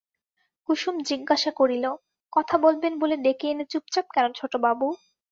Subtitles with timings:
[0.69, 1.85] কুসুম জিজ্ঞাসা করিল,
[2.33, 4.87] কথা বলবেন বলে ডেকে এনে চুপচাপ কেন ছোটবাবু?